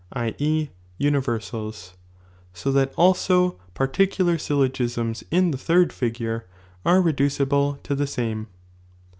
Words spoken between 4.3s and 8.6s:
syllogisms in the third figure (are reducible to the same).